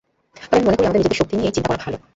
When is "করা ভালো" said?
1.71-1.97